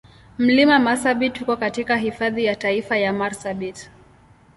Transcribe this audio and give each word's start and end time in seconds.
Mlima 0.37 0.79
Marsabit 0.79 1.41
uko 1.41 1.57
katika 1.57 1.97
Hifadhi 1.97 2.45
ya 2.45 2.55
Taifa 2.55 2.97
ya 2.97 3.13
Marsabit. 3.13 3.89